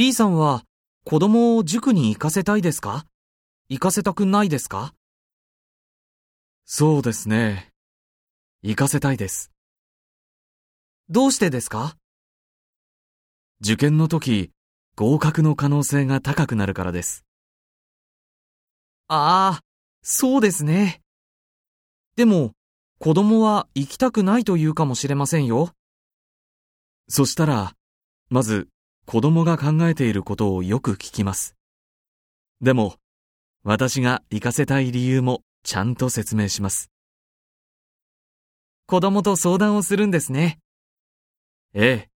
[0.00, 0.64] B さんは
[1.04, 3.04] 子供を塾に行かせたいですか？
[3.68, 4.94] 行かせたくないですか？
[6.64, 7.68] そうですね。
[8.62, 9.52] 行かせたいです。
[11.10, 11.98] どうしてですか？
[13.60, 14.52] 受験の時、
[14.96, 17.26] 合格の可能性が高くなるからです。
[19.06, 19.60] ああ、
[20.00, 21.02] そうですね。
[22.16, 22.52] でも、
[23.00, 25.74] 子供は行きたくないと言うかもしれませんよ。
[27.06, 27.74] そしたら、
[28.30, 28.69] まず、
[29.10, 31.56] 子供が考えていることをよく聞きます。
[32.60, 32.94] でも、
[33.64, 36.92] 私が行かせたい理由もちゃんと説明します。
[38.86, 40.60] 子供と相談をするんですね。
[41.74, 42.09] ええ。